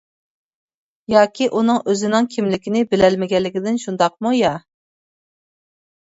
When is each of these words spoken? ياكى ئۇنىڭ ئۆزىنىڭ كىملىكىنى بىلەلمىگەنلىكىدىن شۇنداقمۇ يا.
ياكى 1.15 1.47
ئۇنىڭ 1.59 1.79
ئۆزىنىڭ 1.93 2.29
كىملىكىنى 2.37 2.81
بىلەلمىگەنلىكىدىن 2.95 3.79
شۇنداقمۇ 3.85 4.35
يا. 4.41 4.57